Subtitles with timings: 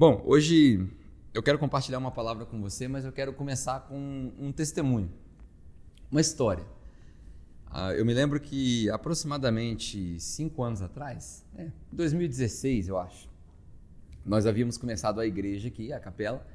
[0.00, 0.88] Bom, hoje
[1.34, 5.12] eu quero compartilhar uma palavra com você, mas eu quero começar com um testemunho,
[6.10, 6.64] uma história.
[7.70, 13.28] Uh, eu me lembro que aproximadamente cinco anos atrás, né, 2016 eu acho,
[14.24, 16.46] nós havíamos começado a igreja aqui, a capela,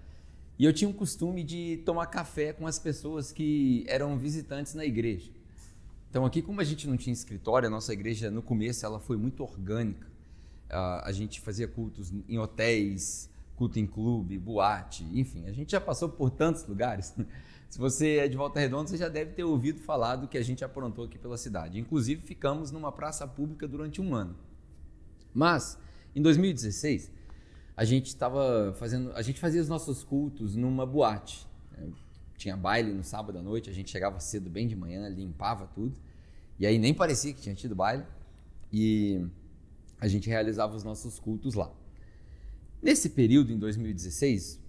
[0.58, 4.86] e eu tinha o costume de tomar café com as pessoas que eram visitantes na
[4.86, 5.30] igreja.
[6.10, 9.18] Então aqui, como a gente não tinha escritório, a nossa igreja no começo ela foi
[9.18, 10.08] muito orgânica.
[10.68, 15.82] Uh, a gente fazia cultos em hotéis, culto em clube, boate, enfim, a gente já
[15.82, 17.16] passou por tantos lugares.
[17.70, 20.44] Se você é de Volta Redonda, você já deve ter ouvido falar do que a
[20.44, 21.80] gente aprontou aqui pela cidade.
[21.80, 24.36] Inclusive, ficamos numa praça pública durante um ano.
[25.34, 25.78] Mas,
[26.16, 27.12] em 2016,
[27.76, 31.46] a gente estava fazendo, a gente fazia os nossos cultos numa boate.
[32.38, 35.96] Tinha baile no sábado à noite, a gente chegava cedo, bem de manhã, limpava tudo.
[36.58, 38.06] E aí nem parecia que tinha tido baile.
[38.72, 39.26] E
[40.00, 41.70] a gente realizava os nossos cultos lá.
[42.82, 44.60] Nesse período, em 2016,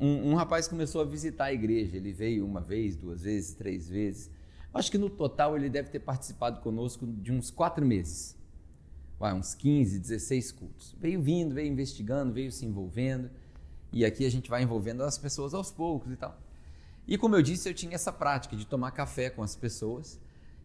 [0.00, 1.96] um, um, rapaz começou a visitar a igreja.
[1.96, 4.30] Ele veio uma vez, duas vezes, três vezes.
[4.72, 8.36] Acho que no total ele deve ter participado conosco de uns quatro meses.
[9.18, 10.96] Vai, uns 15, 16 cultos.
[11.00, 13.30] Veio vindo, veio investigando, veio se envolvendo.
[13.92, 16.40] E aqui a gente vai envolvendo as pessoas aos poucos e tal.
[17.06, 20.20] E como eu disse, eu tinha essa prática de tomar café com as pessoas.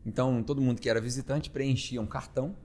[0.06, 2.56] Então, todo mundo que era visitante preenchia um cartão.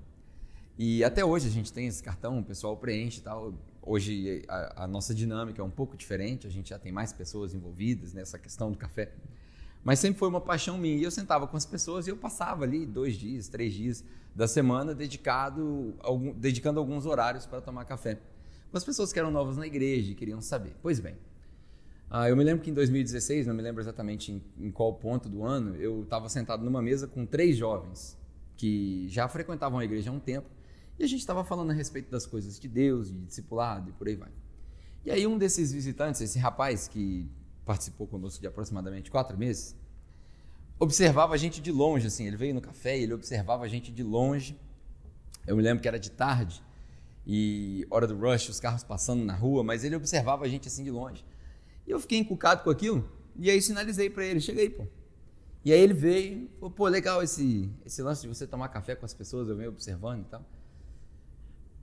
[0.76, 3.54] E até hoje a gente tem esse cartão, o pessoal preenche e tal.
[3.82, 7.54] Hoje a, a, nossa dinâmica é um pouco diferente, a gente já tem mais pessoas
[7.54, 9.12] envolvidas nessa questão do café.
[9.82, 10.96] Mas sempre foi uma paixão minha.
[10.96, 14.04] E eu sentava com as pessoas e eu passava ali dois dias, três dias
[14.34, 18.18] da semana dedicado, algum, dedicando alguns horários para tomar café.
[18.70, 20.74] Com as pessoas que eram novas na igreja e queriam saber.
[20.82, 21.16] Pois bem,
[22.10, 25.28] ah, eu me lembro que em 2016, não me lembro exatamente em, em qual ponto
[25.28, 28.18] do ano, eu estava sentado numa mesa com três jovens
[28.56, 30.48] que já frequentavam a igreja há um tempo
[30.98, 34.08] e a gente estava falando a respeito das coisas de Deus, de discipulado e por
[34.08, 34.32] aí vai.
[35.04, 37.30] E aí um desses visitantes, esse rapaz que
[37.64, 39.76] participou conosco de aproximadamente quatro meses,
[40.78, 43.92] observava a gente de longe, assim, ele veio no café e ele observava a gente
[43.92, 44.58] de longe.
[45.46, 46.62] Eu me lembro que era de tarde
[47.24, 50.82] e hora do rush, os carros passando na rua, mas ele observava a gente assim
[50.82, 51.24] de longe.
[51.86, 54.84] E eu fiquei encucado com aquilo e aí sinalizei para ele, chega aí, pô.
[55.64, 59.04] E aí ele veio, falou, pô, legal esse, esse lance de você tomar café com
[59.04, 60.57] as pessoas, eu venho observando e tal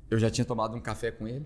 [0.09, 1.45] eu já tinha tomado um café com ele.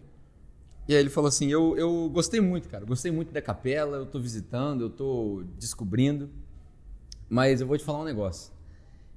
[0.87, 4.03] E aí ele falou assim: eu, eu gostei muito, cara, gostei muito da capela, eu
[4.03, 6.29] estou visitando, eu estou descobrindo,
[7.29, 8.51] mas eu vou te falar um negócio.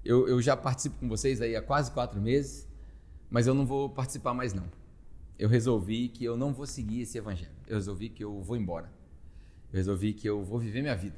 [0.05, 2.69] Eu, eu já participo com vocês aí há quase quatro meses,
[3.31, 4.65] mas eu não vou participar mais não.
[5.39, 7.53] Eu resolvi que eu não vou seguir esse evangelho.
[7.67, 8.93] Eu resolvi que eu vou embora.
[9.73, 11.17] Eu resolvi que eu vou viver minha vida.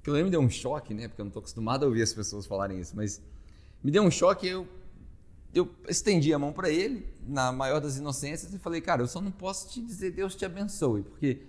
[0.00, 1.06] Aquilo aí me deu um choque, né?
[1.06, 3.22] Porque eu não estou acostumado a ouvir as pessoas falarem isso, mas
[3.84, 4.48] me deu um choque.
[4.48, 4.66] Eu
[5.54, 9.20] eu estendi a mão para ele, na maior das inocências, e falei, cara, eu só
[9.20, 11.42] não posso te dizer Deus te abençoe, porque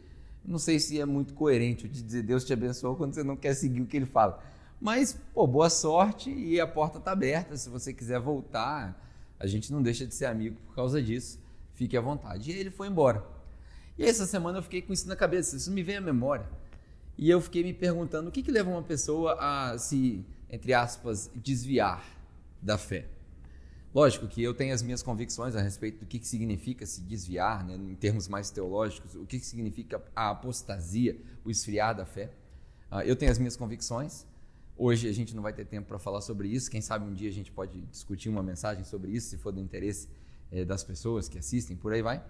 [0.46, 3.54] não sei se é muito coerente te dizer Deus te abençoe quando você não quer
[3.54, 4.44] seguir o que ele fala.
[4.80, 7.56] Mas, pô, boa sorte e a porta está aberta.
[7.56, 9.02] Se você quiser voltar,
[9.40, 11.40] a gente não deixa de ser amigo por causa disso.
[11.74, 12.52] Fique à vontade.
[12.52, 13.24] E ele foi embora.
[13.98, 16.46] E essa semana eu fiquei com isso na cabeça, isso me veio à memória.
[17.18, 21.32] E eu fiquei me perguntando o que, que leva uma pessoa a se, entre aspas,
[21.34, 22.04] desviar
[22.62, 23.06] da fé.
[23.94, 27.64] Lógico que eu tenho as minhas convicções a respeito do que, que significa se desviar,
[27.64, 31.16] né, em termos mais teológicos, o que, que significa a apostasia,
[31.46, 32.32] o esfriar da fé.
[32.92, 34.26] Uh, eu tenho as minhas convicções.
[34.76, 36.72] Hoje a gente não vai ter tempo para falar sobre isso.
[36.72, 39.60] Quem sabe um dia a gente pode discutir uma mensagem sobre isso, se for do
[39.60, 40.10] interesse
[40.52, 42.24] eh, das pessoas que assistem, por aí vai.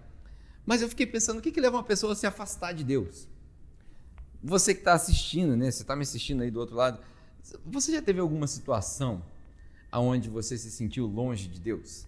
[0.66, 3.26] Mas eu fiquei pensando, o que, que leva uma pessoa a se afastar de Deus?
[4.42, 5.70] Você que está assistindo, né?
[5.70, 7.00] Você está me assistindo aí do outro lado.
[7.64, 9.22] Você já teve alguma situação
[9.94, 12.04] aonde você se sentiu longe de Deus?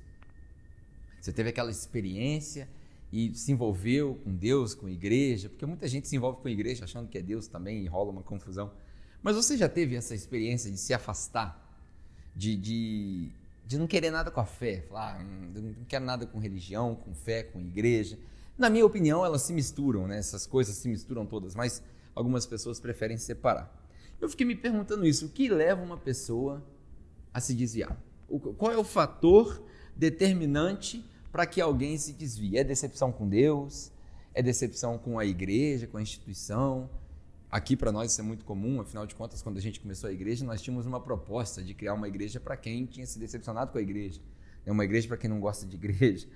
[1.21, 2.69] Você teve aquela experiência
[3.13, 6.51] e se envolveu com Deus, com a igreja, porque muita gente se envolve com a
[6.51, 8.73] igreja achando que é Deus também e rola uma confusão.
[9.23, 11.65] Mas você já teve essa experiência de se afastar,
[12.35, 13.31] de, de,
[13.65, 17.15] de não querer nada com a fé, falar, ah, não quero nada com religião, com
[17.15, 18.19] fé, com igreja.
[18.59, 20.19] Na minha opinião, elas se misturam, né?
[20.19, 21.85] essas coisas se misturam todas, mas
[22.17, 23.73] algumas pessoas preferem separar.
[24.21, 26.65] Eu fiquei me perguntando isso: o que leva uma pessoa
[27.37, 27.95] a se desviar?
[28.57, 29.63] Qual é o fator
[29.95, 32.57] determinante para que alguém se desvie?
[32.57, 33.93] É decepção com Deus?
[34.33, 36.89] É decepção com a igreja, com a instituição?
[37.51, 40.13] Aqui para nós isso é muito comum, afinal de contas, quando a gente começou a
[40.15, 43.77] igreja, nós tínhamos uma proposta de criar uma igreja para quem tinha se decepcionado com
[43.77, 44.19] a igreja.
[44.65, 46.27] É uma igreja para quem não gosta de igreja.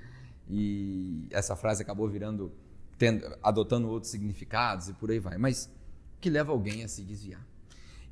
[0.51, 2.53] E essa frase acabou virando,
[2.99, 5.39] tendo, adotando outros significados e por aí vai.
[5.39, 7.50] Mas o que leva alguém a se desviar?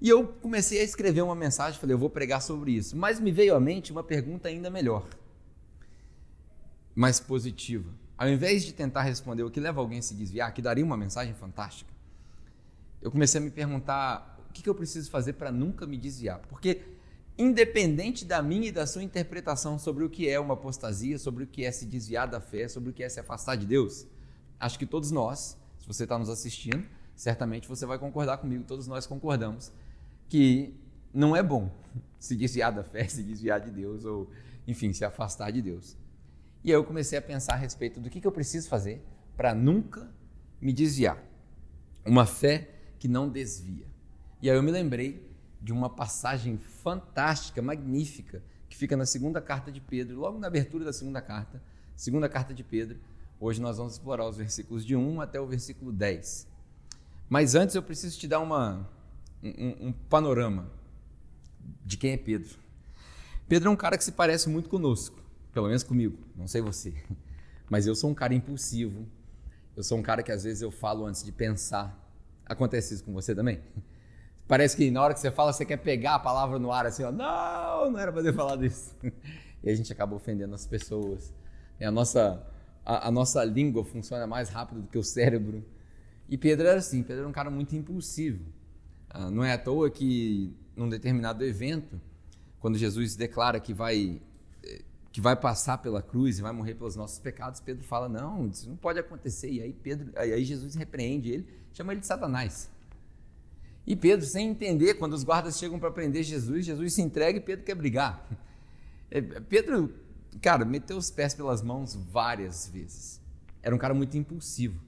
[0.00, 2.96] E eu comecei a escrever uma mensagem, falei, eu vou pregar sobre isso.
[2.96, 5.06] Mas me veio à mente uma pergunta ainda melhor,
[6.94, 7.90] mais positiva.
[8.16, 10.96] ao invés de tentar responder o que leva alguém a se desviar, que daria uma
[10.96, 11.92] mensagem fantástica,
[13.00, 16.40] eu comecei a me perguntar o que, que eu preciso fazer para nunca me desviar.
[16.48, 16.82] Porque,
[17.36, 21.46] independente da minha e da sua interpretação sobre o que é uma apostasia, sobre o
[21.46, 24.04] que é se desviar da fé, sobre o que é se afastar de Deus,
[24.58, 26.84] acho que todos nós, se você está nos assistindo,
[27.14, 29.70] certamente você vai concordar comigo, todos nós concordamos,
[30.28, 30.74] que
[31.12, 31.70] não é bom
[32.18, 34.30] se desviar da fé, se desviar de Deus, ou,
[34.66, 35.96] enfim, se afastar de Deus.
[36.62, 39.02] E aí eu comecei a pensar a respeito do que, que eu preciso fazer
[39.36, 40.10] para nunca
[40.60, 41.22] me desviar.
[42.04, 43.86] Uma fé que não desvia.
[44.42, 45.28] E aí eu me lembrei
[45.60, 50.84] de uma passagem fantástica, magnífica, que fica na segunda carta de Pedro, logo na abertura
[50.84, 51.62] da segunda carta,
[51.96, 52.98] segunda carta de Pedro.
[53.40, 56.46] Hoje nós vamos explorar os versículos de 1 até o versículo 10.
[57.28, 58.88] Mas antes eu preciso te dar uma,
[59.42, 60.70] um, um panorama
[61.84, 62.56] de quem é Pedro.
[63.48, 66.94] Pedro é um cara que se parece muito conosco, pelo menos comigo, não sei você.
[67.70, 69.06] Mas eu sou um cara impulsivo,
[69.76, 72.08] eu sou um cara que às vezes eu falo antes de pensar,
[72.48, 73.60] Acontece isso com você também?
[74.48, 77.04] Parece que na hora que você fala, você quer pegar a palavra no ar assim,
[77.04, 78.96] ó, não, não era para ter falado isso.
[79.60, 81.34] E a gente acaba ofendendo as pessoas.
[81.80, 82.40] E a nossa,
[82.86, 85.64] a, a, nossa língua funciona mais rápido do que o cérebro.
[86.28, 88.44] E Pedro era assim, Pedro era um cara muito impulsivo.
[89.10, 92.00] Ah, não é à toa que num determinado evento,
[92.60, 94.20] quando Jesus declara que vai
[94.62, 98.46] eh, que vai passar pela cruz e vai morrer pelos nossos pecados, Pedro fala: "Não,
[98.48, 99.50] isso não pode acontecer".
[99.50, 102.70] E aí Pedro, aí Jesus repreende ele chama ele de Satanás.
[103.86, 107.40] E Pedro, sem entender, quando os guardas chegam para prender Jesus, Jesus se entrega e
[107.40, 108.26] Pedro quer brigar.
[109.10, 109.90] É, Pedro,
[110.42, 113.18] cara, meteu os pés pelas mãos várias vezes.
[113.62, 114.78] Era um cara muito impulsivo.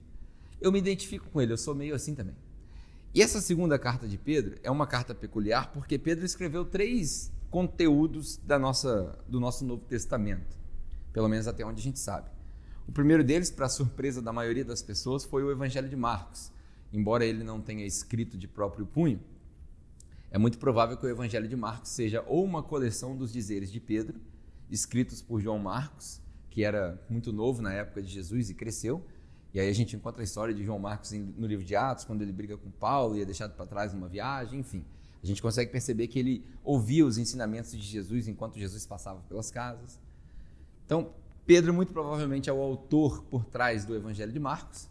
[0.60, 2.34] Eu me identifico com ele, eu sou meio assim também.
[3.14, 8.36] E essa segunda carta de Pedro é uma carta peculiar porque Pedro escreveu três conteúdos
[8.36, 10.56] da nossa, do nosso Novo Testamento,
[11.12, 12.30] pelo menos até onde a gente sabe.
[12.86, 16.52] O primeiro deles, para surpresa da maioria das pessoas, foi o Evangelho de Marcos
[16.92, 19.20] embora ele não tenha escrito de próprio punho,
[20.30, 23.80] é muito provável que o Evangelho de Marcos seja ou uma coleção dos dizeres de
[23.80, 24.20] Pedro,
[24.70, 29.04] escritos por João Marcos, que era muito novo na época de Jesus e cresceu.
[29.52, 32.22] E aí a gente encontra a história de João Marcos no livro de Atos, quando
[32.22, 34.84] ele briga com Paulo e é deixado para trás numa viagem, enfim.
[35.22, 39.50] A gente consegue perceber que ele ouvia os ensinamentos de Jesus enquanto Jesus passava pelas
[39.50, 39.98] casas.
[40.86, 41.10] Então,
[41.46, 44.84] Pedro muito provavelmente é o autor por trás do Evangelho de Marcos.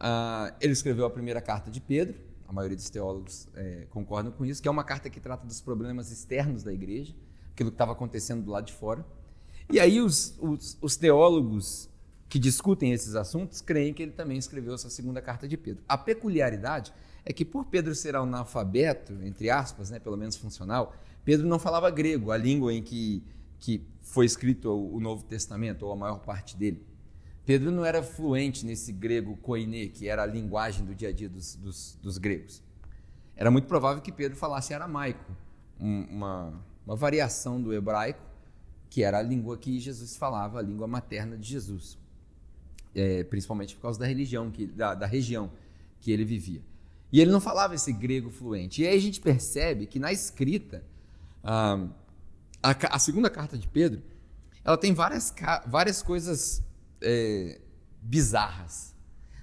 [0.00, 2.16] Uh, ele escreveu a primeira carta de Pedro,
[2.48, 5.60] a maioria dos teólogos é, concordam com isso, que é uma carta que trata dos
[5.60, 7.14] problemas externos da igreja,
[7.52, 9.04] aquilo que estava acontecendo do lado de fora.
[9.70, 11.88] E aí os, os, os, teólogos
[12.28, 15.84] que discutem esses assuntos creem que ele também escreveu essa segunda carta de Pedro.
[15.88, 16.92] A peculiaridade
[17.24, 20.94] é que por Pedro ser analfabeto, entre aspas, né, pelo menos funcional,
[21.24, 23.22] Pedro não falava grego, a língua em que,
[23.58, 26.84] que foi escrito o Novo Testamento, ou a maior parte dele.
[27.44, 31.28] Pedro não era fluente nesse grego koine, que era a linguagem do dia a dia
[31.28, 32.62] dos, dos, dos gregos.
[33.36, 35.36] Era muito provável que Pedro falasse aramaico,
[35.78, 36.52] uma,
[36.84, 38.22] uma variação do hebraico,
[38.88, 41.98] que era a língua que Jesus falava, a língua materna de Jesus,
[42.96, 45.52] é, principalmente por causa da religião, que, da, da região
[46.00, 46.62] que ele vivia.
[47.12, 48.82] E ele não falava esse grego fluente.
[48.82, 50.82] E aí a gente percebe que na escrita,
[51.44, 51.86] ah,
[52.62, 54.02] a, a segunda carta de Pedro,
[54.64, 55.32] ela tem várias,
[55.66, 56.62] várias coisas
[57.00, 57.60] é,
[58.00, 58.94] bizarras.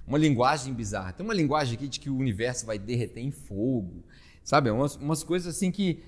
[0.06, 1.14] Uma linguagem bizarra.
[1.14, 4.04] Tem uma linguagem aqui de que o universo vai derreter em fogo,
[4.44, 4.70] sabe?
[4.70, 6.04] Umas, umas coisas assim que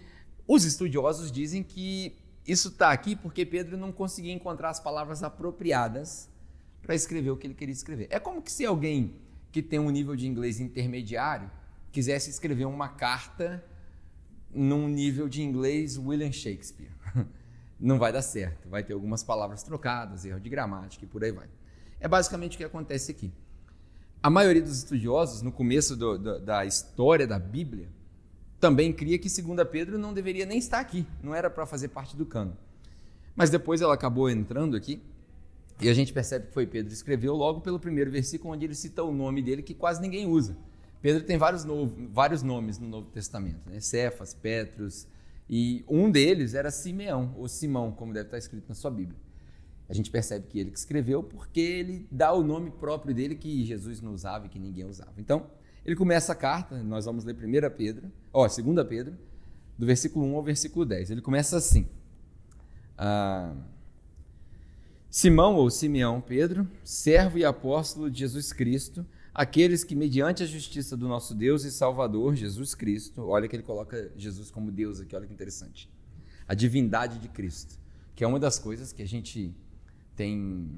[0.48, 6.30] os estudiosos dizem que isso está aqui porque Pedro não conseguia encontrar as palavras apropriadas
[6.86, 8.08] para escrever o que ele queria escrever.
[8.12, 9.16] É como que se alguém
[9.52, 11.50] que tem um nível de inglês intermediário
[11.92, 13.64] quisesse escrever uma carta
[14.54, 16.92] num nível de inglês William Shakespeare.
[17.80, 18.70] não vai dar certo.
[18.70, 21.48] Vai ter algumas palavras trocadas, erro de gramática e por aí vai.
[22.00, 23.32] É basicamente o que acontece aqui.
[24.22, 27.88] A maioria dos estudiosos, no começo do, do, da história da Bíblia,
[28.60, 32.16] também cria que 2 Pedro não deveria nem estar aqui, não era para fazer parte
[32.16, 32.56] do cano.
[33.36, 35.02] Mas depois ela acabou entrando aqui,
[35.82, 38.76] e a gente percebe que foi Pedro que escreveu logo pelo primeiro versículo, onde ele
[38.76, 40.58] cita o nome dele que quase ninguém usa.
[41.02, 43.80] Pedro tem vários, novo, vários nomes no Novo Testamento, né?
[43.80, 45.08] Cefas, Petros,
[45.50, 49.20] e um deles era Simeão, ou Simão, como deve estar escrito na sua Bíblia.
[49.88, 53.64] A gente percebe que ele que escreveu porque ele dá o nome próprio dele que
[53.64, 55.14] Jesus não usava e que ninguém usava.
[55.18, 55.46] Então,
[55.86, 59.16] ele começa a carta, nós vamos ler 1 Pedro, ó, 2 Pedro,
[59.78, 61.12] do versículo 1 ao versículo 10.
[61.12, 61.88] Ele começa assim:
[62.98, 63.54] ah,
[65.16, 70.98] Simão ou Simeão Pedro, servo e apóstolo de Jesus Cristo, aqueles que, mediante a justiça
[70.98, 75.16] do nosso Deus e Salvador, Jesus Cristo, olha que ele coloca Jesus como Deus aqui,
[75.16, 75.90] olha que interessante.
[76.46, 77.80] A divindade de Cristo,
[78.14, 79.56] que é uma das coisas que a gente
[80.18, 80.70] tem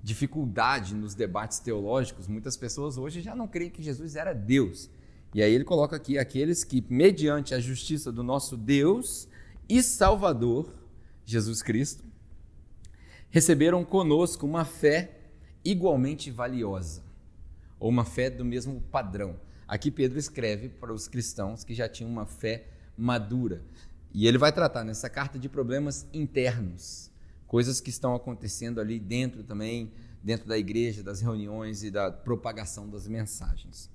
[0.00, 4.88] dificuldade nos debates teológicos, muitas pessoas hoje já não creem que Jesus era Deus.
[5.34, 9.26] E aí ele coloca aqui aqueles que, mediante a justiça do nosso Deus
[9.68, 10.72] e Salvador,
[11.26, 12.13] Jesus Cristo,
[13.34, 15.10] receberam conosco uma fé
[15.64, 17.02] igualmente valiosa,
[17.80, 19.34] ou uma fé do mesmo padrão.
[19.66, 23.60] Aqui Pedro escreve para os cristãos que já tinham uma fé madura.
[24.12, 27.10] E ele vai tratar nessa carta de problemas internos,
[27.44, 29.90] coisas que estão acontecendo ali dentro também,
[30.22, 33.90] dentro da igreja, das reuniões e da propagação das mensagens.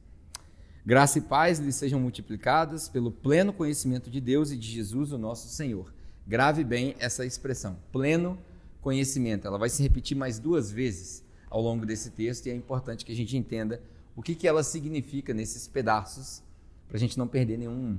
[0.86, 5.18] Graça e paz lhes sejam multiplicadas pelo pleno conhecimento de Deus e de Jesus, o
[5.18, 5.94] nosso Senhor.
[6.28, 8.38] Grave bem essa expressão, pleno
[8.82, 9.48] conhecimento.
[9.48, 13.12] Ela vai se repetir mais duas vezes ao longo desse texto e é importante que
[13.12, 13.82] a gente entenda
[14.16, 16.44] o que, que ela significa nesses pedaços
[16.88, 17.98] para a gente não perder nenhum,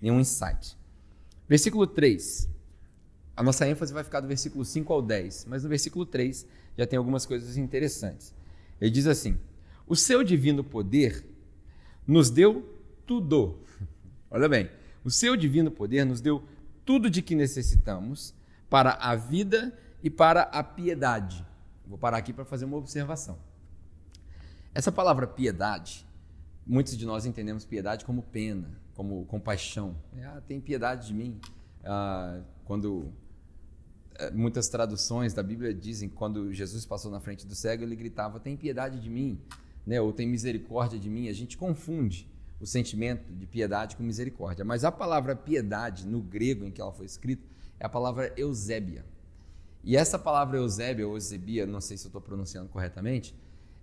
[0.00, 0.76] nenhum insight.
[1.48, 2.48] Versículo 3.
[3.36, 6.46] A nossa ênfase vai ficar do versículo 5 ao 10, mas no versículo 3
[6.76, 8.34] já tem algumas coisas interessantes.
[8.80, 9.38] Ele diz assim:
[9.86, 11.24] O seu divino poder
[12.06, 12.68] nos deu
[13.06, 13.58] tudo.
[14.30, 14.70] Olha bem,
[15.04, 16.42] o seu divino poder nos deu
[16.84, 18.34] tudo de que necessitamos
[18.68, 21.46] para a vida e para a piedade.
[21.86, 23.38] Vou parar aqui para fazer uma observação.
[24.74, 26.06] Essa palavra piedade,
[26.66, 29.96] muitos de nós entendemos piedade como pena, como compaixão.
[30.24, 31.40] Ah, tem piedade de mim.
[31.84, 33.12] Ah, quando
[34.14, 38.40] eh, muitas traduções da Bíblia dizem quando Jesus passou na frente do cego, ele gritava:
[38.40, 39.40] "Tem piedade de mim",
[39.86, 40.00] né?
[40.00, 41.28] Ou "Tem misericórdia de mim".
[41.28, 42.30] A gente confunde
[42.60, 46.92] o sentimento de piedade com misericórdia, mas a palavra piedade no grego em que ela
[46.92, 47.46] foi escrita
[47.78, 49.04] é a palavra eusébia.
[49.84, 53.34] E essa palavra Eusébia ou Eusebia, não sei se eu estou pronunciando corretamente,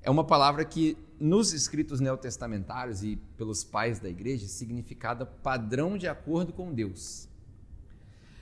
[0.02, 6.08] é uma palavra que nos escritos neotestamentários e pelos pais da igreja significada padrão de
[6.08, 7.28] acordo com Deus.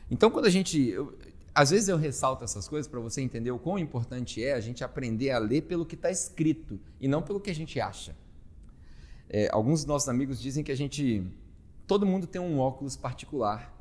[0.09, 0.89] Então, quando a gente.
[0.89, 1.17] Eu,
[1.53, 4.83] às vezes eu ressalto essas coisas para você entender o quão importante é a gente
[4.83, 8.15] aprender a ler pelo que está escrito e não pelo que a gente acha.
[9.27, 11.25] É, alguns dos nossos amigos dizem que a gente.
[11.87, 13.73] Todo mundo tem um óculos particular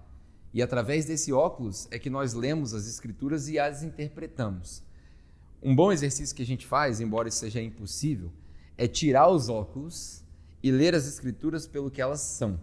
[0.57, 4.83] e através desse óculos é que nós lemos as escrituras e as interpretamos.
[5.63, 8.33] Um bom exercício que a gente faz, embora isso seja impossível,
[8.79, 10.25] é tirar os óculos
[10.63, 12.59] e ler as escrituras pelo que elas são,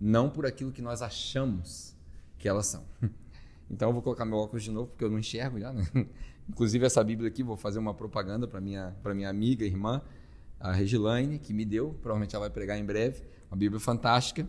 [0.00, 1.94] não por aquilo que nós achamos
[2.38, 2.86] que elas são.
[3.72, 5.72] Então eu vou colocar meu óculos de novo porque eu não enxergo já.
[5.72, 5.84] Né?
[6.48, 10.02] Inclusive essa Bíblia aqui, vou fazer uma propaganda para minha para minha amiga, irmã,
[10.58, 11.94] a Regilaine, que me deu.
[12.02, 13.22] Provavelmente ela vai pregar em breve.
[13.48, 14.48] Uma Bíblia fantástica.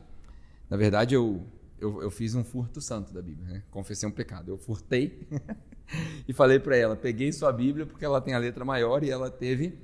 [0.68, 1.46] Na verdade eu
[1.82, 3.64] eu, eu fiz um furto santo da Bíblia, né?
[3.72, 4.52] confessei um pecado.
[4.52, 5.28] Eu furtei
[6.28, 9.32] e falei para ela: peguei sua Bíblia porque ela tem a letra maior e ela
[9.32, 9.80] teve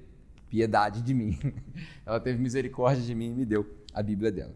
[0.47, 1.37] piedade de mim.
[2.05, 4.55] ela teve misericórdia de mim e me deu a Bíblia dela.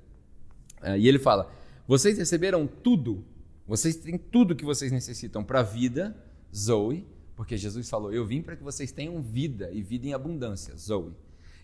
[0.84, 1.52] Uh, e ele fala:
[1.88, 3.26] vocês receberam tudo,
[3.68, 6.16] vocês têm tudo que vocês necessitam para a vida,
[6.56, 10.78] Zoe, porque Jesus falou: eu vim para que vocês tenham vida e vida em abundância,
[10.78, 11.12] Zoe.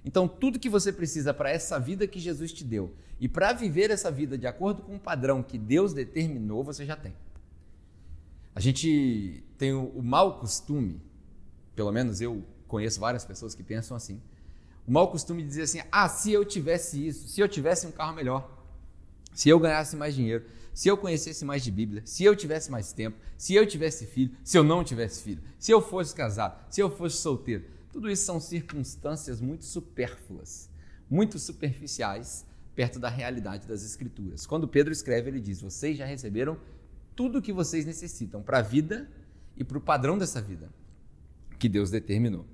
[0.07, 3.91] Então, tudo que você precisa para essa vida que Jesus te deu e para viver
[3.91, 7.13] essa vida de acordo com o padrão que Deus determinou, você já tem.
[8.55, 11.01] A gente tem o, o mau costume,
[11.75, 14.21] pelo menos eu conheço várias pessoas que pensam assim,
[14.87, 17.91] o mau costume de dizer assim: ah, se eu tivesse isso, se eu tivesse um
[17.91, 18.49] carro melhor,
[19.33, 22.93] se eu ganhasse mais dinheiro, se eu conhecesse mais de Bíblia, se eu tivesse mais
[22.93, 26.79] tempo, se eu tivesse filho, se eu não tivesse filho, se eu fosse casado, se
[26.79, 27.75] eu fosse solteiro.
[27.91, 30.69] Tudo isso são circunstâncias muito supérfluas,
[31.09, 34.45] muito superficiais perto da realidade das Escrituras.
[34.45, 36.57] Quando Pedro escreve, ele diz: Vocês já receberam
[37.15, 39.09] tudo o que vocês necessitam para a vida
[39.55, 40.69] e para o padrão dessa vida
[41.57, 42.45] que Deus determinou.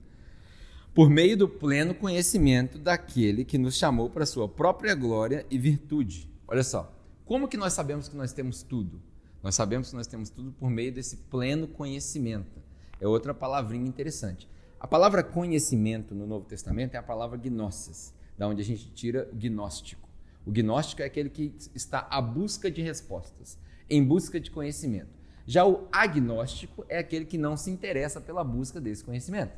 [0.94, 5.58] Por meio do pleno conhecimento daquele que nos chamou para a sua própria glória e
[5.58, 6.30] virtude.
[6.48, 9.02] Olha só, como que nós sabemos que nós temos tudo?
[9.42, 12.62] Nós sabemos que nós temos tudo por meio desse pleno conhecimento.
[13.02, 14.48] É outra palavrinha interessante.
[14.84, 19.30] A palavra conhecimento no Novo Testamento é a palavra gnosis, da onde a gente tira
[19.32, 20.10] o gnóstico.
[20.46, 23.58] O gnóstico é aquele que está à busca de respostas,
[23.90, 25.08] em busca de conhecimento.
[25.48, 29.54] Já o agnóstico é aquele que não se interessa pela busca desse conhecimento.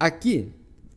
[0.00, 0.54] Aqui,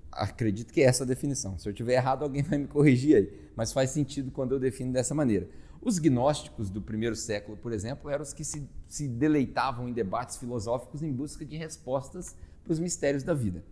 [0.10, 1.60] acredito que é essa a definição.
[1.60, 4.94] Se eu tiver errado, alguém vai me corrigir aí, mas faz sentido quando eu defino
[4.94, 5.50] dessa maneira.
[5.82, 10.38] Os gnósticos do primeiro século, por exemplo, eram os que se, se deleitavam em debates
[10.38, 12.34] filosóficos em busca de respostas
[12.68, 13.64] para os mistérios da vida.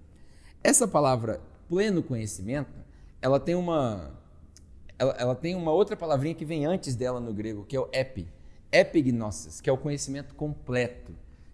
[0.64, 2.74] Essa palavra pleno conhecimento,
[3.22, 4.12] ela tem uma
[4.98, 7.90] ela, ela, tem uma outra palavrinha que vem antes dela no grego, que é o
[7.92, 8.28] epi,
[8.72, 11.14] epignosis, que é o conhecimento completo,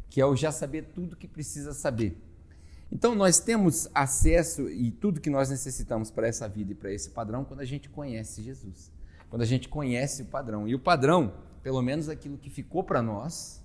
[0.10, 2.16] que é o já saber tudo que precisa saber.
[2.92, 7.10] Então nós temos acesso e tudo que nós necessitamos para essa vida e para esse
[7.10, 8.92] padrão quando a gente conhece Jesus.
[9.30, 10.68] Quando a gente conhece o padrão.
[10.68, 11.34] E o padrão,
[11.64, 13.64] pelo menos aquilo que ficou para nós,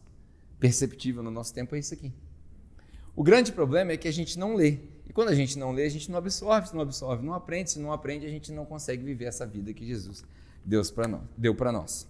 [0.61, 2.12] perceptível no nosso tempo, é isso aqui.
[3.16, 4.78] O grande problema é que a gente não lê.
[5.08, 7.70] E quando a gente não lê, a gente não absorve, se não absorve, não aprende,
[7.70, 10.23] se não aprende, a gente não consegue viver essa vida que Jesus
[10.62, 12.06] deu para nós.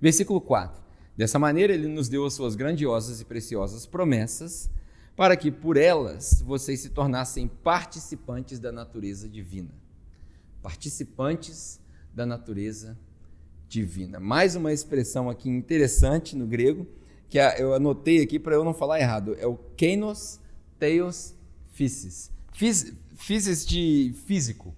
[0.00, 0.82] Versículo 4.
[1.16, 4.68] Dessa maneira, ele nos deu as suas grandiosas e preciosas promessas,
[5.14, 9.70] para que por elas vocês se tornassem participantes da natureza divina.
[10.60, 11.78] Participantes
[12.12, 12.98] da natureza
[13.68, 14.18] divina.
[14.18, 16.84] Mais uma expressão aqui interessante no grego,
[17.34, 19.34] que eu anotei aqui para eu não falar errado.
[19.40, 20.38] É o kainos
[20.78, 21.34] theos
[21.72, 22.30] physis.
[23.16, 24.72] Physis de físico.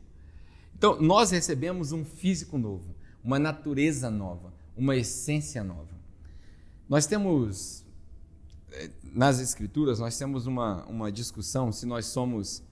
[0.75, 5.95] Então, nós recebemos um físico novo, uma natureza nova, uma essência nova.
[6.89, 7.85] Nós temos,
[8.73, 12.63] eh, nas Escrituras, nós temos uma, uma discussão se nós somos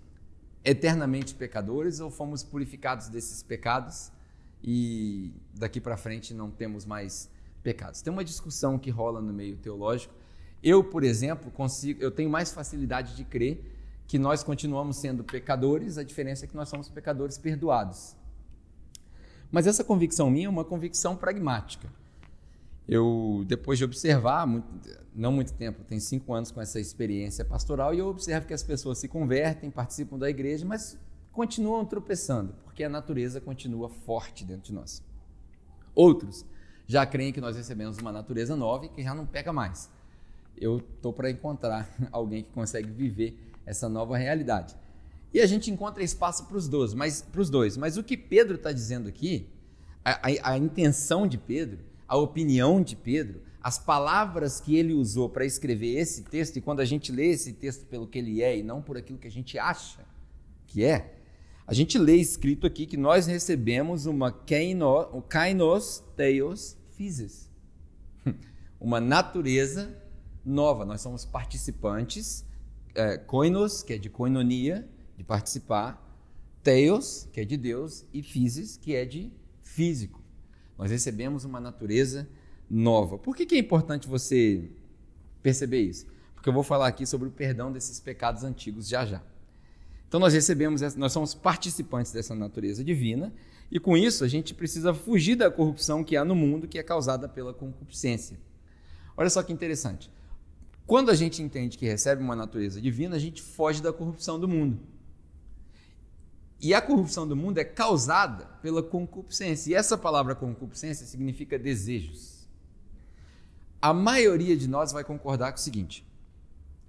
[0.65, 4.11] eternamente pecadores ou fomos purificados desses pecados
[4.63, 7.29] e daqui para frente não temos mais
[7.65, 8.03] pecados.
[8.03, 10.15] Tem uma discussão que rola no meio teológico.
[10.63, 13.73] Eu, por exemplo, consigo, eu tenho mais facilidade de crer
[14.07, 18.15] que nós continuamos sendo pecadores, a diferença é que nós somos pecadores perdoados.
[19.51, 21.89] Mas essa convicção minha é uma convicção pragmática.
[22.87, 24.69] Eu, depois de observar, muito,
[25.15, 28.63] não muito tempo, tem cinco anos com essa experiência pastoral, e eu observo que as
[28.63, 30.99] pessoas se convertem, participam da igreja, mas
[31.33, 35.03] continuam tropeçando, porque a natureza continua forte dentro de nós.
[35.95, 36.45] Outros
[36.87, 39.91] já creem que nós recebemos uma natureza nova e que já não peca mais.
[40.57, 44.77] Eu estou para encontrar alguém que consegue viver essa nova realidade.
[45.33, 47.77] E a gente encontra espaço para os dois, mas para os dois.
[47.77, 49.49] Mas o que Pedro está dizendo aqui,
[50.05, 55.29] a, a, a intenção de Pedro, a opinião de Pedro, as palavras que ele usou
[55.29, 58.59] para escrever esse texto, e quando a gente lê esse texto pelo que ele é
[58.59, 60.05] e não por aquilo que a gente acha
[60.67, 61.15] que é,
[61.67, 67.51] a gente lê escrito aqui que nós recebemos uma kainos theos physis,
[68.79, 69.97] uma natureza
[70.45, 70.85] nova.
[70.85, 72.45] Nós somos participantes,
[72.95, 76.01] é, koinos, que é de koinonia, de participar,
[76.63, 80.23] theos, que é de Deus, e physis, que é de físico.
[80.77, 82.29] Nós recebemos uma natureza
[82.69, 83.17] nova.
[83.17, 84.71] Por que, que é importante você
[85.43, 86.07] perceber isso?
[86.35, 89.23] Porque eu vou falar aqui sobre o perdão desses pecados antigos já já.
[90.15, 93.35] Então nós recebemos, nós somos participantes dessa natureza divina
[93.69, 96.85] e com isso a gente precisa fugir da corrupção que há no mundo, que é
[96.85, 98.39] causada pela concupiscência.
[99.17, 100.09] Olha só que interessante.
[100.87, 104.47] Quando a gente entende que recebe uma natureza divina, a gente foge da corrupção do
[104.47, 104.79] mundo.
[106.61, 109.73] E a corrupção do mundo é causada pela concupiscência.
[109.73, 112.47] E essa palavra concupiscência significa desejos.
[113.83, 116.07] A maioria de nós vai concordar com o seguinte: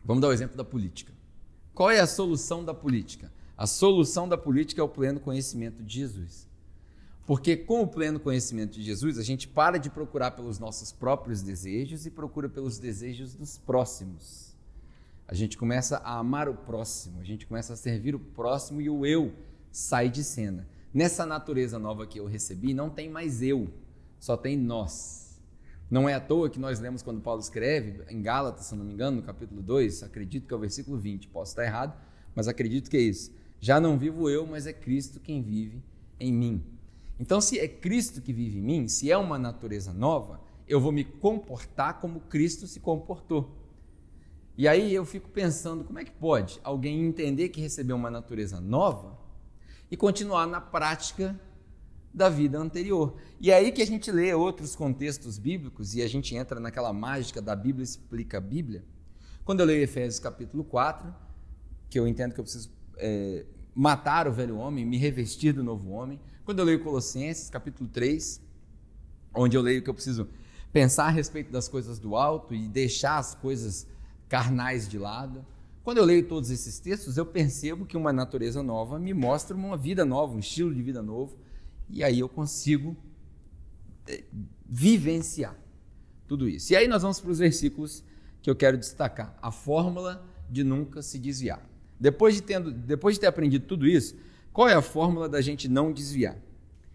[0.04, 1.16] vamos dar o exemplo da política.
[1.76, 3.30] Qual é a solução da política?
[3.58, 6.48] A solução da política é o pleno conhecimento de Jesus.
[7.28, 11.42] Porque com o pleno conhecimento de Jesus, a gente para de procurar pelos nossos próprios
[11.42, 14.56] desejos e procura pelos desejos dos próximos.
[15.28, 18.90] A gente começa a amar o próximo, a gente começa a servir o próximo e
[18.90, 19.34] o eu
[19.70, 20.66] sai de cena.
[20.94, 23.68] Nessa natureza nova que eu recebi, não tem mais eu,
[24.18, 25.25] só tem nós.
[25.90, 28.94] Não é à toa que nós lemos quando Paulo escreve, em Gálatas, se não me
[28.94, 31.96] engano, no capítulo 2, acredito que é o versículo 20, posso estar errado,
[32.34, 33.32] mas acredito que é isso.
[33.60, 35.82] Já não vivo eu, mas é Cristo quem vive
[36.20, 36.64] em mim.
[37.20, 40.92] Então, se é Cristo que vive em mim, se é uma natureza nova, eu vou
[40.92, 43.50] me comportar como Cristo se comportou.
[44.58, 48.60] E aí eu fico pensando, como é que pode alguém entender que recebeu uma natureza
[48.60, 49.18] nova
[49.92, 51.40] e continuar na prática
[52.16, 53.18] da vida anterior.
[53.42, 56.94] E é aí que a gente lê outros contextos bíblicos e a gente entra naquela
[56.94, 58.86] mágica da Bíblia explica a Bíblia.
[59.44, 61.14] Quando eu leio Efésios capítulo 4,
[61.90, 65.90] que eu entendo que eu preciso é, matar o velho homem, me revestir do novo
[65.92, 66.18] homem.
[66.46, 68.42] Quando eu leio Colossenses capítulo 3,
[69.36, 70.30] onde eu leio que eu preciso
[70.72, 73.86] pensar a respeito das coisas do alto e deixar as coisas
[74.30, 75.46] carnais de lado.
[75.84, 79.76] Quando eu leio todos esses textos, eu percebo que uma natureza nova me mostra uma
[79.76, 81.38] vida nova, um estilo de vida novo,
[81.90, 82.96] e aí eu consigo
[84.08, 84.24] eh,
[84.68, 85.56] vivenciar
[86.28, 86.74] tudo isso.
[86.74, 88.04] E aí nós vamos para os versículos
[88.42, 89.38] que eu quero destacar.
[89.42, 91.68] A fórmula de nunca se desviar.
[92.00, 94.16] Depois de, tendo, depois de ter aprendido tudo isso,
[94.52, 96.38] qual é a fórmula da gente não desviar?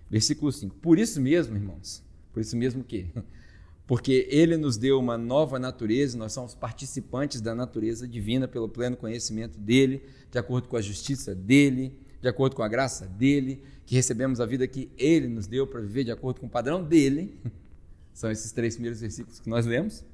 [0.09, 0.77] Versículo 5.
[0.77, 3.07] Por isso mesmo, irmãos, por isso mesmo que?
[3.87, 8.97] Porque ele nos deu uma nova natureza, nós somos participantes da natureza divina pelo pleno
[8.97, 13.95] conhecimento dele, de acordo com a justiça dele, de acordo com a graça dele, que
[13.95, 17.39] recebemos a vida que ele nos deu para viver de acordo com o padrão dele.
[18.13, 20.05] São esses três primeiros versículos que nós lemos.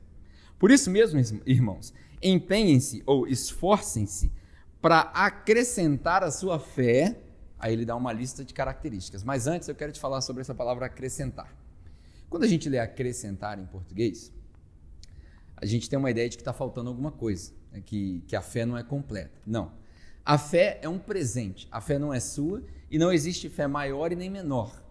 [0.59, 1.93] Por isso mesmo, irmãos,
[2.23, 4.31] empenhem-se ou esforcem-se
[4.81, 7.19] para acrescentar a sua fé.
[7.59, 9.25] Aí ele dá uma lista de características.
[9.25, 11.55] Mas antes eu quero te falar sobre essa palavra acrescentar.
[12.31, 14.33] Quando a gente lê acrescentar em português,
[15.57, 17.53] a gente tem uma ideia de que está faltando alguma coisa.
[17.73, 19.41] né, que, que a fé não é completa.
[19.47, 19.73] Não.
[20.27, 21.69] A fé é um presente.
[21.71, 22.61] A fé não é sua
[22.91, 24.83] e não existe fé maior e nem menor.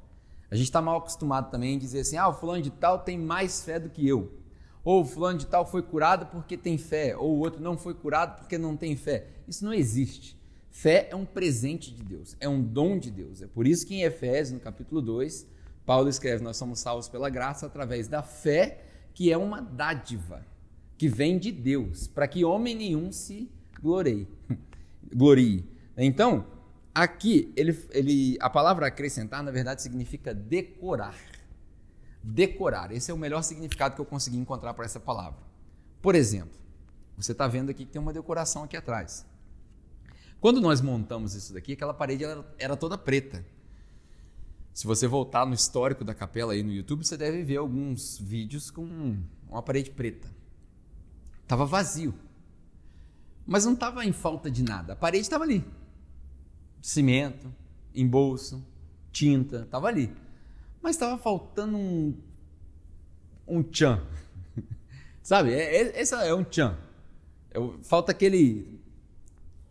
[0.49, 3.19] A gente está mal acostumado também em dizer assim: ah, o fulano de tal tem
[3.19, 4.31] mais fé do que eu.
[4.81, 7.17] Ou o fulano de tal foi curado porque tem fé.
[7.17, 9.27] Ou o outro não foi curado porque não tem fé.
[9.45, 10.39] Isso não existe.
[10.71, 13.41] Fé é um presente de Deus, é um dom de Deus.
[13.41, 15.45] É por isso que em Efésios, no capítulo 2,
[15.85, 20.45] Paulo escreve: Nós somos salvos pela graça através da fé, que é uma dádiva,
[20.97, 24.29] que vem de Deus, para que homem nenhum se glorie.
[25.15, 25.65] glorie.
[25.97, 26.45] Então,
[26.93, 31.15] aqui, ele, ele, a palavra acrescentar, na verdade, significa decorar.
[32.21, 32.91] Decorar.
[32.91, 35.39] Esse é o melhor significado que eu consegui encontrar para essa palavra.
[36.01, 36.59] Por exemplo,
[37.17, 39.25] você está vendo aqui que tem uma decoração aqui atrás.
[40.41, 43.45] Quando nós montamos isso daqui, aquela parede era, era toda preta.
[44.73, 48.69] Se você voltar no histórico da capela aí no YouTube, você deve ver alguns vídeos
[48.69, 49.17] com
[49.49, 50.29] uma parede preta.
[51.47, 52.13] Tava vazio.
[53.45, 54.93] Mas não estava em falta de nada.
[54.93, 55.63] A parede estava ali.
[56.81, 57.53] Cimento,
[57.93, 58.65] embolso,
[59.11, 60.11] tinta, estava ali.
[60.81, 62.15] Mas estava faltando um
[63.47, 64.01] um tchan.
[65.21, 65.53] Sabe?
[65.53, 66.77] É, é, esse é um tchan.
[67.51, 68.79] É, falta aquele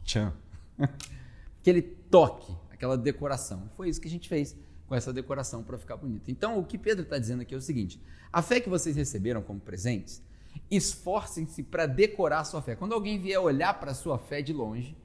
[0.05, 0.33] tchan.
[1.61, 3.69] aquele toque, aquela decoração.
[3.77, 4.57] Foi isso que a gente fez
[4.87, 6.31] com essa decoração para ficar bonita.
[6.31, 8.01] Então, o que Pedro está dizendo aqui é o seguinte:
[8.33, 10.23] a fé que vocês receberam como presentes,
[10.71, 12.75] esforcem-se para decorar sua fé.
[12.75, 14.97] Quando alguém vier olhar para a sua fé de longe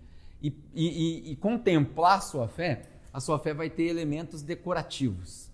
[0.42, 5.50] e, e, e, e contemplar sua fé, a sua fé vai ter elementos decorativos.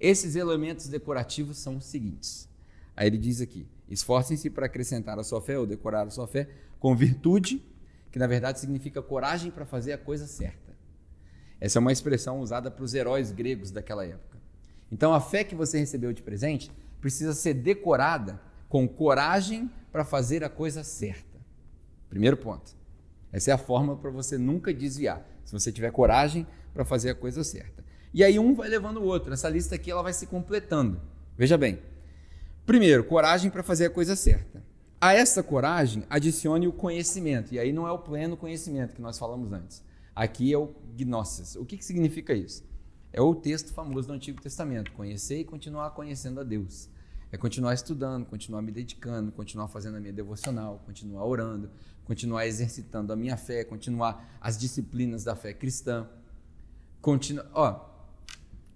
[0.00, 2.48] Esses elementos decorativos são os seguintes.
[2.96, 6.48] Aí ele diz aqui: esforcem-se para acrescentar a sua fé ou decorar a sua fé
[6.78, 7.62] com virtude,
[8.10, 10.74] que na verdade significa coragem para fazer a coisa certa.
[11.60, 14.38] Essa é uma expressão usada para os heróis gregos daquela época.
[14.92, 16.70] Então a fé que você recebeu de presente
[17.00, 18.40] precisa ser decorada
[18.74, 21.38] com coragem para fazer a coisa certa.
[22.10, 22.74] Primeiro ponto.
[23.32, 25.24] Essa é a forma para você nunca desviar.
[25.44, 27.84] Se você tiver coragem para fazer a coisa certa.
[28.12, 29.32] E aí um vai levando o outro.
[29.32, 31.00] Essa lista aqui ela vai se completando.
[31.38, 31.78] Veja bem.
[32.66, 34.60] Primeiro, coragem para fazer a coisa certa.
[35.00, 37.54] A essa coragem, adicione o conhecimento.
[37.54, 39.84] E aí não é o pleno conhecimento que nós falamos antes.
[40.16, 41.54] Aqui é o gnosis.
[41.54, 42.64] O que, que significa isso?
[43.12, 46.92] É o texto famoso do Antigo Testamento: conhecer e continuar conhecendo a Deus.
[47.34, 51.68] É continuar estudando, continuar me dedicando, continuar fazendo a minha devocional, continuar orando,
[52.04, 56.08] continuar exercitando a minha fé, continuar as disciplinas da fé cristã.
[57.00, 57.90] Continua, ó,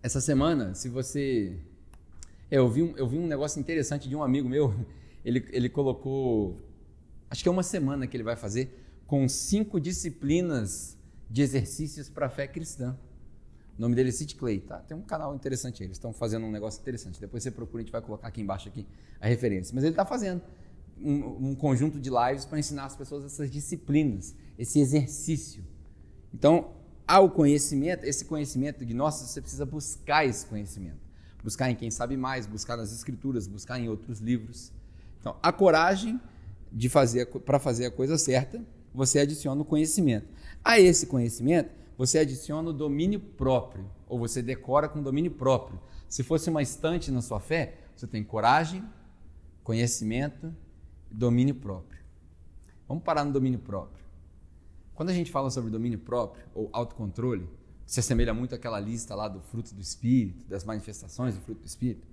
[0.02, 1.56] essa semana, se você
[2.50, 4.74] é, eu vi, um, eu vi um negócio interessante de um amigo meu
[5.24, 6.60] ele, ele colocou,
[7.30, 10.98] acho que é uma semana que ele vai fazer, com cinco disciplinas
[11.30, 12.98] de exercícios para a fé cristã.
[13.78, 14.78] O nome dele é City Clay, tá?
[14.78, 17.20] Tem um canal interessante aí, eles estão fazendo um negócio interessante.
[17.20, 18.84] Depois você procura, a gente vai colocar aqui embaixo aqui
[19.20, 19.72] a referência.
[19.72, 20.42] Mas ele está fazendo
[21.00, 25.64] um, um, conjunto de lives para ensinar as pessoas essas disciplinas, esse exercício.
[26.34, 26.72] Então,
[27.06, 30.98] ao conhecimento, esse conhecimento de nós, você precisa buscar esse conhecimento.
[31.44, 34.72] Buscar em quem sabe mais, buscar nas escrituras, buscar em outros livros.
[35.20, 36.20] Então, a coragem
[36.72, 38.60] de fazer para fazer a coisa certa,
[38.92, 40.26] você adiciona o conhecimento.
[40.64, 45.80] A esse conhecimento, você adiciona o domínio próprio, ou você decora com domínio próprio.
[46.08, 48.88] Se fosse uma estante na sua fé, você tem coragem,
[49.64, 50.54] conhecimento
[51.10, 52.00] e domínio próprio.
[52.86, 54.04] Vamos parar no domínio próprio.
[54.94, 57.50] Quando a gente fala sobre domínio próprio ou autocontrole,
[57.84, 61.66] se assemelha muito àquela lista lá do fruto do Espírito, das manifestações do fruto do
[61.66, 62.06] Espírito.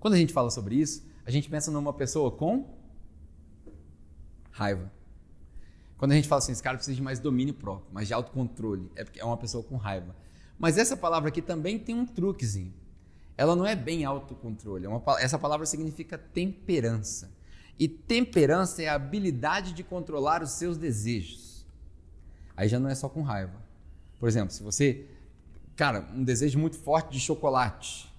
[0.00, 2.76] Quando a gente fala sobre isso, a gente pensa numa pessoa com
[4.50, 4.90] raiva.
[5.98, 8.90] Quando a gente fala assim, esse cara precisa de mais domínio próprio, mais de autocontrole,
[8.94, 10.14] é porque é uma pessoa com raiva.
[10.58, 12.72] Mas essa palavra aqui também tem um truquezinho.
[13.36, 14.86] Ela não é bem autocontrole.
[14.86, 17.30] É uma, essa palavra significa temperança.
[17.78, 21.66] E temperança é a habilidade de controlar os seus desejos.
[22.56, 23.60] Aí já não é só com raiva.
[24.18, 25.06] Por exemplo, se você,
[25.74, 28.10] cara, um desejo muito forte de chocolate.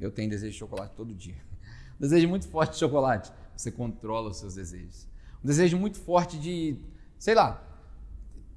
[0.00, 1.52] Eu tenho desejo de chocolate todo dia
[2.02, 5.06] desejo muito forte de chocolate, você controla os seus desejos.
[5.42, 6.76] Um desejo muito forte de,
[7.22, 7.64] sei lá,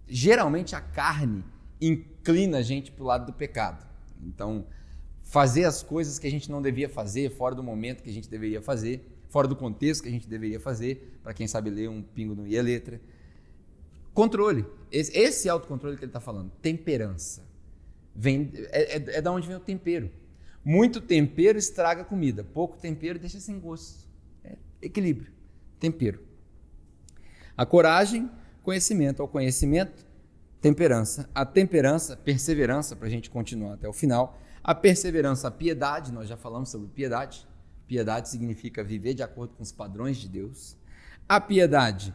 [0.08, 1.45] geralmente a carne
[1.80, 3.86] inclina a gente para o lado do pecado.
[4.23, 4.65] Então,
[5.21, 8.28] fazer as coisas que a gente não devia fazer, fora do momento que a gente
[8.28, 12.01] deveria fazer, fora do contexto que a gente deveria fazer, para quem sabe ler um
[12.01, 12.99] pingo no I a letra.
[14.15, 14.65] Controle.
[14.91, 17.43] Esse, esse autocontrole que ele está falando, temperança.
[18.15, 20.10] Vem, é, é, é da onde vem o tempero.
[20.63, 24.10] Muito tempero estraga a comida, pouco tempero deixa sem gosto.
[24.43, 25.32] É equilíbrio,
[25.80, 26.19] tempero.
[27.56, 28.28] A coragem,
[28.65, 29.21] conhecimento.
[29.21, 30.06] Ao conhecimento,
[30.60, 31.30] temperança.
[31.34, 34.38] A temperança, perseverança, para a gente continuar até o final.
[34.63, 37.47] A perseverança, a piedade, nós já falamos sobre piedade.
[37.88, 40.75] Piedade significa viver de acordo com os padrões de Deus.
[41.30, 42.13] A piedade,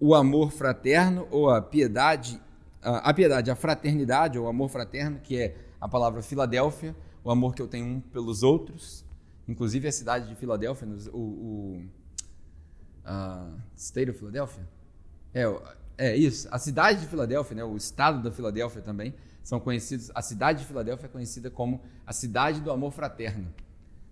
[0.00, 2.40] o amor fraterno ou a piedade,
[2.82, 7.62] a, piedade, a fraternidade ou amor fraterno, que é a palavra Filadélfia, o amor que
[7.62, 9.04] eu tenho um pelos outros,
[9.46, 11.82] inclusive a cidade de Filadélfia, o, o
[13.04, 14.68] uh, State of Philadelphia,
[15.32, 15.44] é,
[15.96, 20.22] é isso, a cidade de Filadélfia, né, o estado da Filadélfia também, são conhecidos, a
[20.22, 23.52] cidade de Filadélfia é conhecida como a cidade do amor fraterno,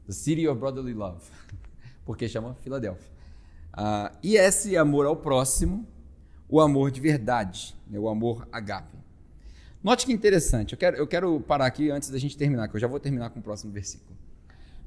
[0.06, 1.24] the city of brotherly love,
[2.04, 3.10] porque chama Filadélfia.
[3.72, 5.86] Uh, e esse amor ao próximo,
[6.48, 8.96] o amor de verdade, né, o amor agape.
[9.82, 12.80] Note que interessante, eu quero, eu quero parar aqui antes da gente terminar, que eu
[12.80, 14.16] já vou terminar com o próximo versículo.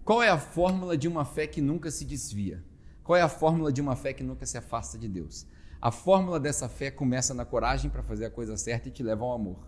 [0.06, 2.64] Qual é a fórmula de uma fé que nunca se desvia?
[3.04, 5.48] Qual é a fórmula de uma fé que nunca se afasta de Deus?
[5.86, 9.24] A fórmula dessa fé começa na coragem para fazer a coisa certa e te leva
[9.24, 9.68] ao amor.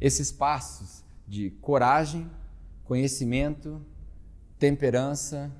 [0.00, 2.30] Esses passos de coragem,
[2.84, 3.84] conhecimento,
[4.60, 5.50] temperança,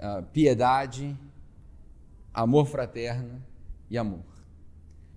[0.00, 1.14] ah, piedade,
[2.32, 3.44] amor fraterno
[3.90, 4.24] e amor.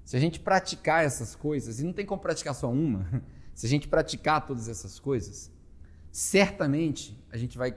[0.04, 3.24] Se a gente praticar essas coisas, e não tem como praticar só uma,
[3.56, 5.50] se a gente praticar todas essas coisas,
[6.12, 7.74] certamente a gente vai,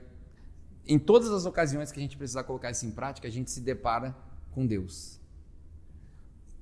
[0.84, 3.60] em todas as ocasiões que a gente precisar colocar isso em prática, a gente se
[3.60, 4.12] depara
[4.50, 5.19] com Deus.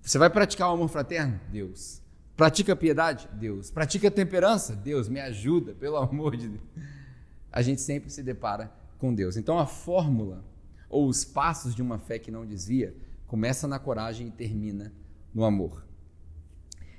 [0.09, 1.39] Você vai praticar o amor fraterno?
[1.53, 2.01] Deus.
[2.35, 3.29] Pratica a piedade?
[3.35, 3.71] Deus.
[3.71, 4.75] Pratica a temperança?
[4.75, 6.63] Deus, me ajuda, pelo amor de Deus.
[7.53, 9.37] A gente sempre se depara com Deus.
[9.37, 10.43] Então a fórmula
[10.89, 14.95] ou os passos de uma fé que não desvia começa na coragem e termina
[15.35, 15.85] no amor.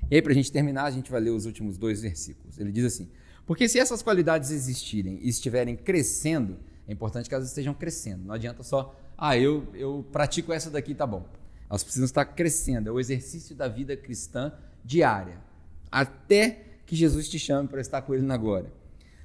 [0.08, 2.60] E aí, para a gente terminar, a gente vai ler os últimos dois versículos.
[2.60, 3.10] Ele diz assim:
[3.44, 8.24] Porque se essas qualidades existirem e estiverem crescendo, é importante que elas estejam crescendo.
[8.24, 11.39] Não adianta só, ah, eu, eu pratico essa daqui, tá bom.
[11.70, 12.88] Elas precisam estar crescendo.
[12.88, 14.52] É o exercício da vida cristã
[14.84, 15.38] diária,
[15.90, 18.72] até que Jesus te chame para estar com Ele na glória.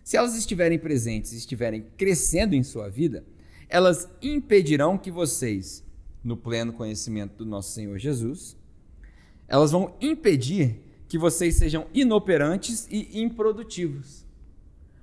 [0.03, 3.25] Se elas estiverem presentes e estiverem crescendo em sua vida,
[3.67, 5.83] elas impedirão que vocês,
[6.23, 8.55] no pleno conhecimento do nosso Senhor Jesus,
[9.47, 14.23] elas vão impedir que vocês sejam inoperantes e improdutivos.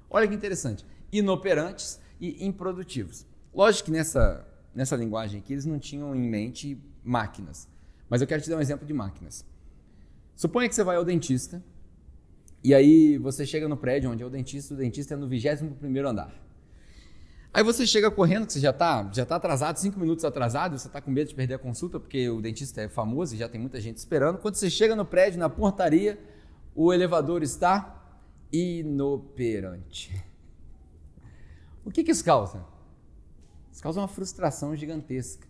[0.09, 0.85] Olha que interessante.
[1.11, 3.27] Inoperantes e improdutivos.
[3.53, 7.69] Lógico que nessa, nessa linguagem aqui eles não tinham em mente máquinas.
[8.09, 9.45] Mas eu quero te dar um exemplo de máquinas.
[10.35, 11.63] Suponha que você vai ao dentista
[12.65, 16.07] e aí você chega no prédio onde é o dentista, o dentista é no 21º
[16.07, 16.33] andar.
[17.55, 20.87] Aí você chega correndo, que você já está já tá atrasado, cinco minutos atrasado, você
[20.87, 23.61] está com medo de perder a consulta, porque o dentista é famoso e já tem
[23.61, 24.39] muita gente esperando.
[24.39, 26.19] Quando você chega no prédio, na portaria,
[26.75, 28.19] o elevador está
[28.51, 30.25] inoperante.
[31.85, 32.65] O que, que isso causa?
[33.71, 35.47] Isso causa uma frustração gigantesca.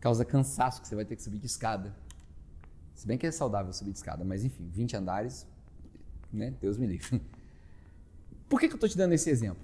[0.00, 1.94] Causa cansaço, que você vai ter que subir de escada.
[2.94, 5.46] Se bem que é saudável subir de escada, mas enfim, 20 andares,
[6.32, 6.52] né?
[6.60, 7.22] Deus me livre.
[8.48, 9.62] Por que, que eu estou te dando esse exemplo?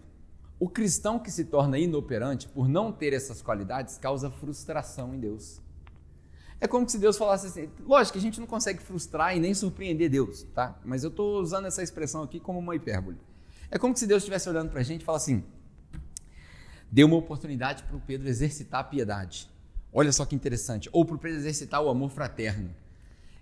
[0.58, 5.60] O cristão que se torna inoperante por não ter essas qualidades causa frustração em Deus.
[6.60, 9.52] É como se Deus falasse assim, lógico que a gente não consegue frustrar e nem
[9.52, 10.78] surpreender Deus, tá?
[10.84, 13.18] Mas eu estou usando essa expressão aqui como uma hipérbole.
[13.70, 15.44] É como se Deus estivesse olhando para a gente e falasse assim,
[16.90, 19.50] deu uma oportunidade para o Pedro exercitar a piedade.
[19.96, 20.90] Olha só que interessante.
[20.92, 22.74] Ou para exercitar o amor fraterno.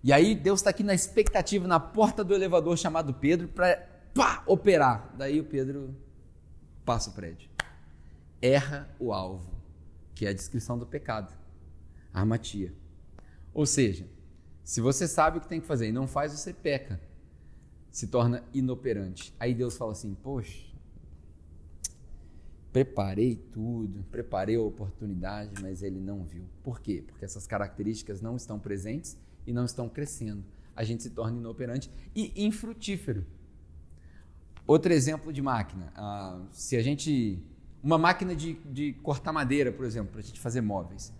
[0.04, 5.14] E aí Deus está aqui na expectativa, na porta do elevador chamado Pedro, para operar.
[5.16, 5.96] Daí o Pedro
[6.84, 7.48] passa o prédio.
[8.40, 9.50] Erra o alvo,
[10.14, 11.32] que é a descrição do pecado,
[12.12, 12.74] a armatia.
[13.54, 14.06] Ou seja,
[14.64, 17.00] se você sabe o que tem que fazer e não faz, você peca.
[17.90, 19.34] Se torna inoperante.
[19.38, 20.71] Aí Deus fala assim: Poxa,
[22.72, 26.44] preparei tudo, preparei a oportunidade, mas ele não viu.
[26.62, 27.04] Por quê?
[27.06, 30.42] Porque essas características não estão presentes e não estão crescendo.
[30.74, 33.26] A gente se torna inoperante e infrutífero.
[34.66, 35.92] Outro exemplo de máquina.
[35.94, 37.38] Ah, se a gente.
[37.82, 41.12] Uma máquina de, de cortar madeira, por exemplo, para a gente fazer móveis.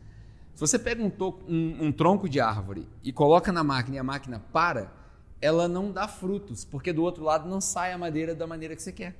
[0.54, 1.10] Se você pega um,
[1.48, 4.92] um, um tronco de árvore e coloca na máquina e a máquina para,
[5.40, 8.82] ela não dá frutos, porque do outro lado não sai a madeira da maneira que
[8.82, 9.16] você quer.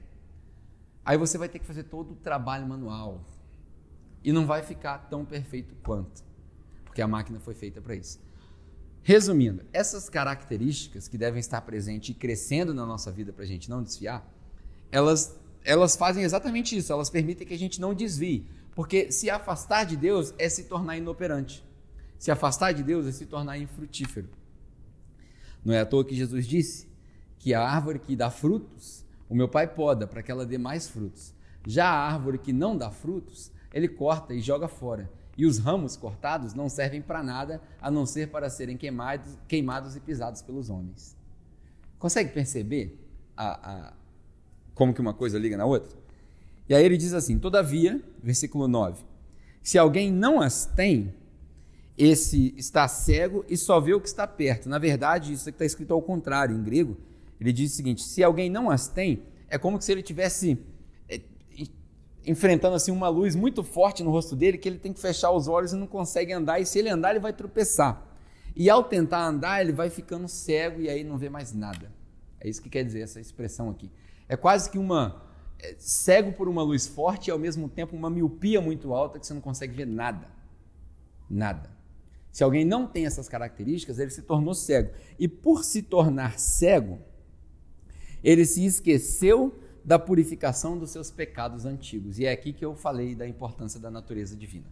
[1.05, 3.25] Aí você vai ter que fazer todo o trabalho manual.
[4.25, 6.23] E não vai ficar tão perfeito quanto,
[6.85, 8.21] porque a máquina foi feita para isso.
[9.03, 13.69] Resumindo, essas características que devem estar presentes e crescendo na nossa vida para a gente
[13.69, 14.25] não desviar,
[14.93, 18.47] elas, elas fazem exatamente isso, elas permitem que a gente não desvie.
[18.75, 21.65] Porque se afastar de Deus é se tornar inoperante.
[22.17, 24.29] Se afastar de Deus é se tornar infrutífero.
[25.65, 26.89] Não é à toa que Jesus disse
[27.39, 30.87] que a árvore que dá frutos, o meu pai poda para que ela dê mais
[30.87, 31.35] frutos.
[31.67, 35.97] Já a árvore que não dá frutos, ele corta e joga fora e os ramos
[35.97, 40.69] cortados não servem para nada a não ser para serem queimados, queimados e pisados pelos
[40.69, 41.17] homens.
[41.99, 42.99] Consegue perceber
[43.35, 43.93] a, a,
[44.75, 45.97] como que uma coisa liga na outra?
[46.69, 49.03] E aí ele diz assim: Todavia, versículo 9:
[49.63, 51.15] Se alguém não as tem,
[51.97, 54.69] esse está cego e só vê o que está perto.
[54.69, 56.99] Na verdade, isso aqui está escrito ao contrário, em grego.
[57.43, 60.57] Ele diz o seguinte: se alguém não as tem, é como se ele tivesse
[61.09, 61.21] é,
[62.25, 65.49] enfrentando assim uma luz muito forte no rosto dele, que ele tem que fechar os
[65.49, 66.61] olhos e não consegue andar.
[66.61, 68.07] E se ele andar, ele vai tropeçar.
[68.55, 71.91] E ao tentar andar, ele vai ficando cego e aí não vê mais nada.
[72.41, 73.91] É isso que quer dizer essa expressão aqui.
[74.29, 75.25] É quase que uma
[75.59, 79.27] é, cego por uma luz forte e ao mesmo tempo uma miopia muito alta que
[79.27, 80.29] você não consegue ver nada.
[81.29, 81.71] Nada.
[82.31, 84.93] Se alguém não tem essas características, ele se tornou cego.
[85.19, 87.01] E por se tornar cego,
[88.23, 92.19] ele se esqueceu da purificação dos seus pecados antigos.
[92.19, 94.67] E é aqui que eu falei da importância da natureza divina.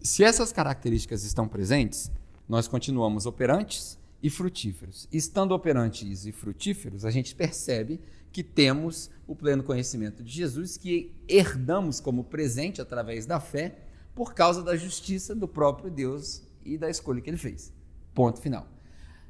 [0.00, 2.10] Se essas características estão presentes,
[2.48, 5.08] nós continuamos operantes e frutíferos.
[5.12, 8.00] Estando operantes e frutíferos, a gente percebe
[8.32, 13.78] que temos o pleno conhecimento de Jesus, que herdamos como presente através da fé
[14.14, 17.72] por causa da justiça do próprio Deus e da escolha que ele fez.
[18.14, 18.75] Ponto final.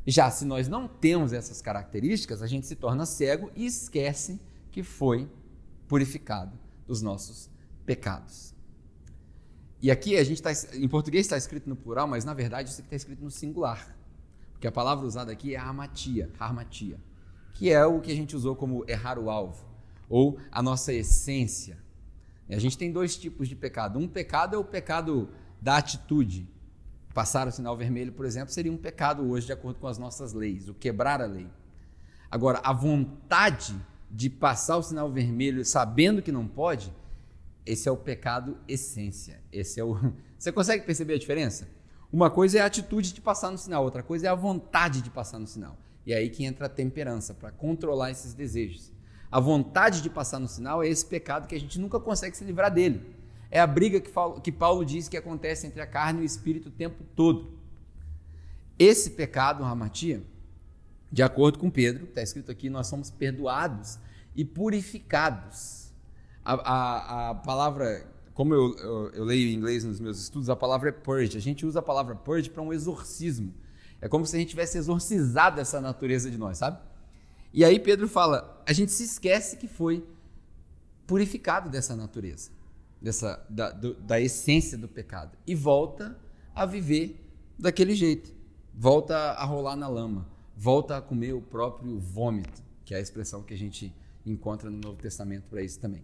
[0.07, 4.41] Já se nós não temos essas características, a gente se torna cego e esquece
[4.71, 5.29] que foi
[5.89, 7.51] purificado dos nossos
[7.85, 8.55] pecados.
[9.83, 12.81] E aqui a gente está, em português está escrito no plural, mas na verdade isso
[12.81, 13.97] aqui está escrito no singular.
[14.53, 16.99] Porque a palavra usada aqui é armatia, armatia,
[17.53, 19.67] que é o que a gente usou como errar o alvo,
[20.09, 21.79] ou a nossa essência,
[22.49, 23.99] a gente tem dois tipos de pecado.
[23.99, 25.29] Um pecado é o pecado
[25.61, 26.49] da atitude.
[27.17, 30.35] Passar o sinal vermelho, por exemplo, seria um pecado hoje, de acordo com as nossas
[30.35, 31.49] leis, o quebrar a lei.
[32.31, 33.75] Agora, a vontade
[34.11, 36.93] de passar o sinal vermelho sabendo que não pode,
[37.65, 39.41] esse é o pecado essência.
[39.51, 39.97] Esse é o.
[40.39, 41.67] Você consegue perceber a diferença?
[42.13, 45.09] Uma coisa é a atitude de passar no sinal, outra coisa é a vontade de
[45.09, 45.79] passar no sinal.
[46.05, 48.93] E é aí que entra a temperança, para controlar esses desejos.
[49.33, 52.45] A vontade de passar no sinal é esse pecado que a gente nunca consegue se
[52.45, 53.16] livrar dele.
[53.57, 54.11] É a briga que,
[54.43, 57.59] que Paulo diz que acontece entre a carne e o espírito o tempo todo.
[58.79, 60.23] Esse pecado, Ramatia,
[61.11, 63.99] de acordo com Pedro, está escrito aqui, nós somos perdoados
[64.35, 65.91] e purificados.
[66.45, 70.55] A, a, a palavra, como eu, eu, eu, leio em inglês nos meus estudos, a
[70.55, 71.39] palavra é purge.
[71.39, 73.55] A gente usa a palavra purge para um exorcismo.
[74.03, 76.79] É como se a gente tivesse exorcizado essa natureza de nós, sabe?
[77.55, 80.07] E aí Pedro fala: a gente se esquece que foi
[81.07, 82.51] purificado dessa natureza,
[83.07, 86.19] dessa da, do, da essência do pecado e volta
[86.53, 87.25] a viver
[87.57, 88.35] daquele jeito,
[88.75, 93.45] volta a rolar na lama, volta a comer o próprio vômito, que é a expressão
[93.45, 96.03] que a gente encontra no Novo Testamento para isso também.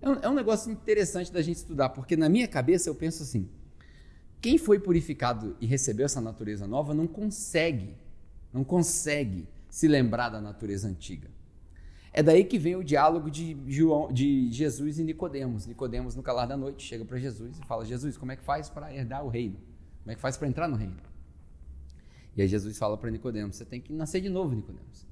[0.00, 3.22] É um, é um negócio interessante da gente estudar, porque na minha cabeça eu penso
[3.22, 3.46] assim:
[4.40, 7.94] quem foi purificado e recebeu essa natureza nova não consegue,
[8.54, 11.28] não consegue se lembrar da natureza antiga.
[12.18, 15.66] É daí que vem o diálogo de, João, de Jesus e Nicodemos.
[15.66, 18.68] Nicodemos, no calar da noite, chega para Jesus e fala: Jesus, como é que faz
[18.68, 19.54] para herdar o reino?
[20.02, 20.96] Como é que faz para entrar no reino?
[22.36, 25.06] E aí Jesus fala para Nicodemos: Você tem que nascer de novo, Nicodemos.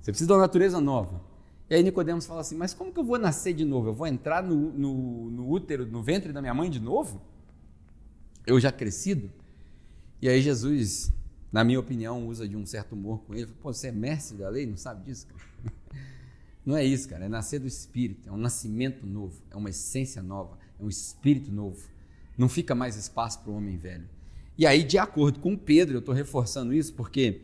[0.00, 1.20] Você precisa de uma natureza nova.
[1.68, 3.90] E aí Nicodemos fala assim: Mas como que eu vou nascer de novo?
[3.90, 7.20] Eu vou entrar no, no, no útero, no ventre da minha mãe de novo?
[8.46, 9.30] Eu já crescido?
[10.22, 11.12] E aí Jesus
[11.52, 13.52] na minha opinião, usa de um certo humor com ele.
[13.60, 15.26] Pô, você é mestre da lei, não sabe disso?
[15.26, 15.74] Cara?
[16.68, 17.24] Não é isso, cara.
[17.24, 18.28] É nascer do Espírito.
[18.28, 19.40] É um nascimento novo.
[19.50, 20.58] É uma essência nova.
[20.78, 21.82] É um espírito novo.
[22.36, 24.06] Não fica mais espaço para o homem velho.
[24.58, 27.40] E aí, de acordo com Pedro, eu estou reforçando isso porque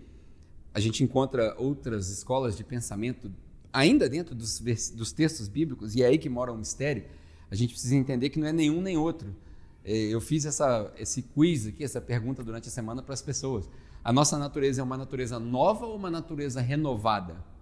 [0.75, 3.33] a gente encontra outras escolas de pensamento
[3.73, 4.61] ainda dentro dos,
[4.95, 7.05] dos textos bíblicos, e é aí que mora o mistério.
[7.51, 9.35] A gente precisa entender que não é nenhum nem outro.
[9.83, 13.71] É, eu fiz essa, esse quiz aqui, essa pergunta durante a semana para as pessoas.
[14.05, 17.54] A nossa natureza é uma natureza nova ou uma natureza renovada?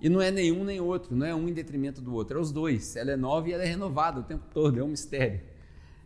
[0.00, 2.52] E não é nenhum nem outro, não é um em detrimento do outro, é os
[2.52, 2.96] dois.
[2.96, 5.40] Ela é nova e ela é renovada o tempo todo, é um mistério.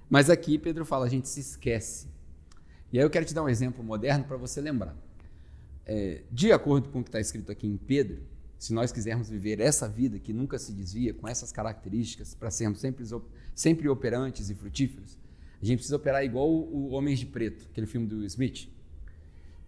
[0.09, 2.09] Mas aqui Pedro fala, a gente se esquece.
[2.93, 4.97] E aí eu quero te dar um exemplo moderno para você lembrar.
[5.87, 8.23] É, de acordo com o que está escrito aqui em Pedro,
[8.59, 12.81] se nós quisermos viver essa vida que nunca se desvia, com essas características, para sermos
[12.81, 13.05] sempre,
[13.55, 15.17] sempre operantes e frutíferos,
[15.61, 18.69] a gente precisa operar igual o Homens de Preto, aquele filme do Smith.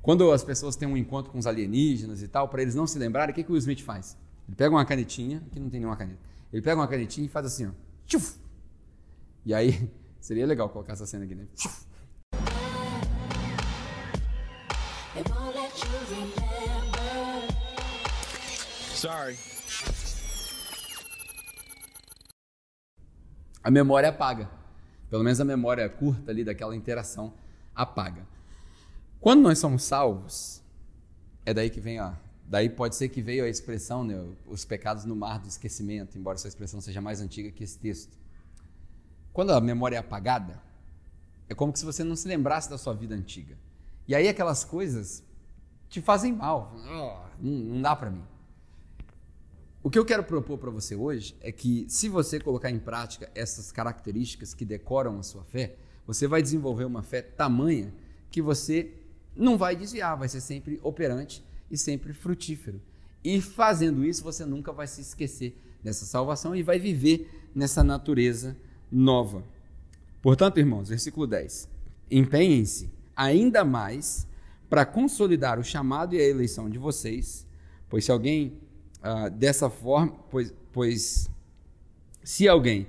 [0.02, 2.98] Quando as pessoas têm um encontro com os alienígenas e tal, para eles não se
[2.98, 4.16] lembrarem, o que, que o Smith faz?
[4.48, 6.18] Ele pega uma canetinha, aqui não tem nenhuma caneta,
[6.52, 7.70] ele pega uma canetinha e faz assim, ó.
[8.04, 8.36] Tchuf!
[9.46, 9.88] E aí,
[10.20, 11.46] seria legal colocar essa cena aqui, né?
[11.54, 11.86] Tchuf!
[18.96, 19.36] Sorry.
[23.62, 24.50] A memória apaga.
[25.08, 27.34] Pelo menos a memória curta ali daquela interação
[27.74, 28.26] apaga.
[29.22, 30.60] Quando nós somos salvos,
[31.46, 32.18] é daí que vem a.
[32.44, 36.36] Daí pode ser que veio a expressão, né, os pecados no mar do esquecimento, embora
[36.36, 38.18] essa expressão seja mais antiga que esse texto.
[39.32, 40.60] Quando a memória é apagada,
[41.52, 43.58] É como se você não se lembrasse da sua vida antiga.
[44.08, 45.22] E aí aquelas coisas
[45.88, 46.74] te fazem mal.
[46.74, 48.24] Oh, não, dá para mim.
[49.82, 53.30] O que eu quero propor para você hoje é que, se você colocar em prática
[53.34, 57.92] essas características que decoram a sua fé, você vai desenvolver uma fé tamanha
[58.30, 59.01] que você
[59.36, 62.80] não vai desviar, vai ser sempre operante e sempre frutífero.
[63.24, 68.56] E fazendo isso, você nunca vai se esquecer dessa salvação e vai viver nessa natureza
[68.90, 69.44] nova.
[70.20, 71.68] Portanto, irmãos, versículo 10.
[72.10, 74.26] Empenhem-se ainda mais
[74.68, 77.46] para consolidar o chamado e a eleição de vocês,
[77.88, 78.54] pois se alguém
[79.02, 81.28] ah, dessa forma, pois, pois
[82.22, 82.86] se alguém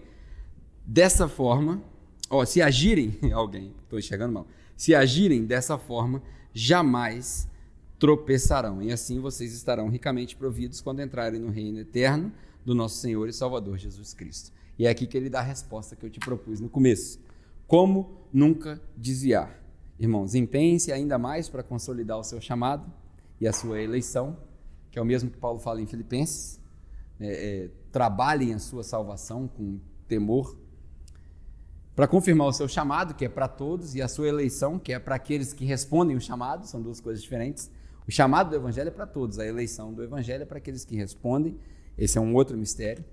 [0.86, 1.82] dessa forma,
[2.30, 6.22] ó, se agirem, alguém, estou enxergando mal, se agirem dessa forma,
[6.54, 7.48] jamais
[8.00, 12.32] tropeçarão, e assim vocês estarão ricamente providos quando entrarem no reino eterno
[12.66, 14.52] do nosso Senhor e Salvador Jesus Cristo.
[14.78, 17.20] E é aqui que ele dá a resposta que eu te propus no começo.
[17.68, 19.58] Como nunca desviar?
[20.00, 22.92] Irmãos, empenhe-se ainda mais para consolidar o seu chamado
[23.40, 24.38] e a sua eleição,
[24.92, 26.60] que é o mesmo que Paulo fala em Filipenses.
[27.20, 30.58] É, é, trabalhem a sua salvação com temor,
[31.96, 35.00] para confirmar o seu chamado, que é para todos, e a sua eleição, que é
[35.00, 37.70] para aqueles que respondem o chamado, são duas coisas diferentes.
[38.08, 40.96] O chamado do Evangelho é para todos, a eleição do Evangelho é para aqueles que
[40.96, 41.58] respondem.
[41.98, 43.06] Esse é um outro mistério.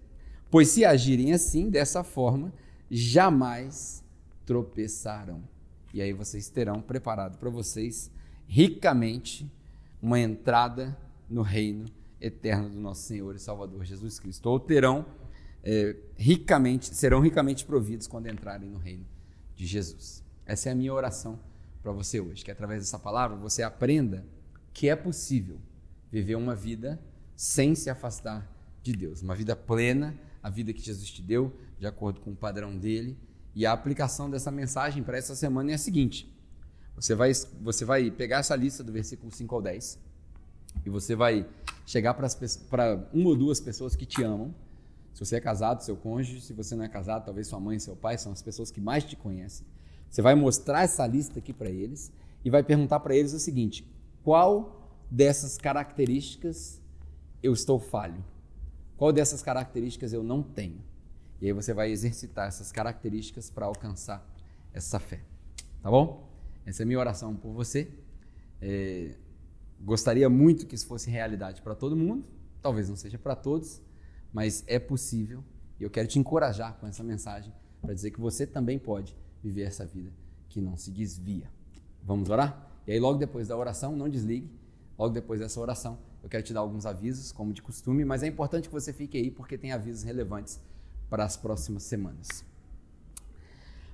[0.51, 2.53] Pois se agirem assim, dessa forma,
[2.91, 4.03] jamais
[4.45, 5.43] tropeçarão.
[5.93, 8.11] E aí vocês terão preparado para vocês
[8.47, 9.51] ricamente
[10.03, 10.97] uma entrada
[11.29, 11.87] no reino
[12.21, 14.49] eterno do nosso Senhor e Salvador Jesus Cristo.
[14.49, 15.05] Ou terão
[15.63, 19.07] é, ricamente, serão ricamente providos quando entrarem no reino
[19.55, 20.25] de Jesus.
[20.47, 21.39] Essa é a minha oração
[21.83, 24.25] para você hoje, que através dessa palavra você aprenda
[24.73, 25.59] que é possível
[26.11, 27.01] viver uma vida
[27.37, 28.51] sem se afastar
[28.83, 32.37] de Deus, uma vida plena, a vida que Jesus te deu, de acordo com o
[32.37, 33.17] padrão dele.
[33.55, 36.31] E a aplicação dessa mensagem para essa semana é a seguinte:
[36.95, 39.99] você vai, você vai pegar essa lista do versículo 5 ao 10
[40.85, 41.47] e você vai
[41.87, 44.55] chegar para uma ou duas pessoas que te amam.
[45.13, 47.97] Se você é casado, seu cônjuge, se você não é casado, talvez sua mãe seu
[47.97, 49.67] pai são as pessoas que mais te conhecem.
[50.09, 52.13] Você vai mostrar essa lista aqui para eles
[52.45, 53.87] e vai perguntar para eles o seguinte:
[54.23, 56.81] qual dessas características
[57.43, 58.25] eu estou falho?
[58.97, 60.81] Qual dessas características eu não tenho?
[61.41, 64.27] E aí você vai exercitar essas características para alcançar
[64.75, 65.21] essa fé.
[65.83, 66.29] Tá bom?
[66.67, 67.91] Essa é a minha oração por você.
[68.61, 69.15] É,
[69.81, 72.25] gostaria muito que isso fosse realidade para todo mundo.
[72.61, 73.81] Talvez não seja para todos,
[74.33, 75.45] mas é possível.
[75.79, 79.63] E eu quero te encorajar com essa mensagem para dizer que você também pode viver
[79.63, 80.13] essa vida
[80.49, 81.51] que não se desvia.
[82.03, 82.71] Vamos orar?
[82.87, 84.51] E aí, logo depois da oração, não desligue.
[84.99, 88.27] Logo depois dessa oração, eu quero te dar alguns avisos, como de costume, mas é
[88.27, 90.61] importante que você fique aí porque tem avisos relevantes
[91.09, 92.45] para as próximas semanas.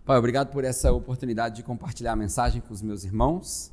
[0.04, 3.72] Pai, obrigado por essa oportunidade de compartilhar a mensagem com os meus irmãos.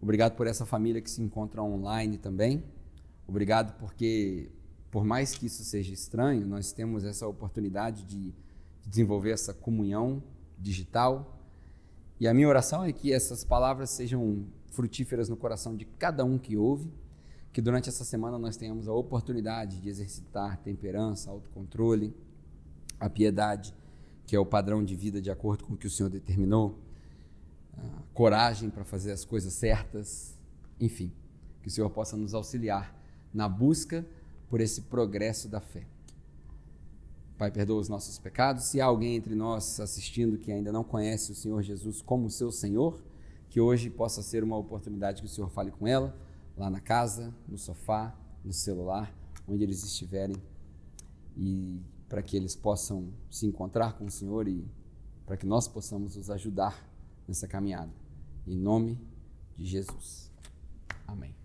[0.00, 2.64] Obrigado por essa família que se encontra online também.
[3.26, 4.50] Obrigado porque,
[4.90, 8.34] por mais que isso seja estranho, nós temos essa oportunidade de
[8.86, 10.22] desenvolver essa comunhão
[10.58, 11.38] digital.
[12.18, 16.38] E a minha oração é que essas palavras sejam frutíferas no coração de cada um
[16.38, 16.90] que ouve
[17.52, 22.14] que durante essa semana nós tenhamos a oportunidade de exercitar temperança, autocontrole,
[22.98, 23.74] a piedade,
[24.26, 26.78] que é o padrão de vida de acordo com o que o Senhor determinou,
[28.14, 30.38] coragem para fazer as coisas certas,
[30.78, 31.12] enfim,
[31.62, 32.94] que o Senhor possa nos auxiliar
[33.32, 34.06] na busca
[34.50, 35.86] por esse progresso da fé.
[37.38, 38.64] Pai, perdoa os nossos pecados.
[38.64, 42.52] Se há alguém entre nós assistindo que ainda não conhece o Senhor Jesus como seu
[42.52, 43.00] Senhor,
[43.48, 46.14] que hoje possa ser uma oportunidade que o Senhor fale com ela
[46.56, 49.14] lá na casa, no sofá, no celular,
[49.48, 50.36] onde eles estiverem,
[51.36, 54.68] e para que eles possam se encontrar com o Senhor e
[55.24, 56.86] para que nós possamos os ajudar
[57.26, 57.92] nessa caminhada.
[58.46, 58.98] Em nome
[59.56, 60.30] de Jesus.
[61.06, 61.39] Amém.